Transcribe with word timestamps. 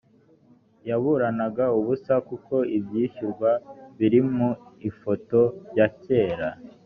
yburanaga 0.89 1.65
ubusa 1.79 2.13
kuko 2.27 2.55
ibyishyurwa 2.77 3.51
biri 3.97 4.19
mu 4.35 4.49
ifoto 4.89 5.39
ya 5.77 5.87
kera 6.03 6.49